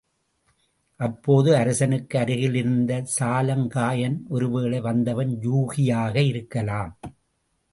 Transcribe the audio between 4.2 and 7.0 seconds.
ஒருவேளை வந்தவன் யூகியாக இருக்கலாம்.